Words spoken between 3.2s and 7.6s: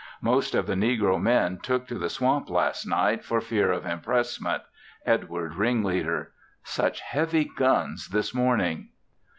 for fear of impressment, Edward ringleader! Such heavy